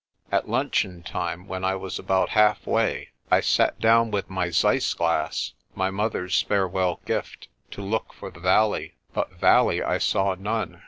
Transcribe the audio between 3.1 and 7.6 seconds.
I sat down with my Zeiss glass my mother's farewell gift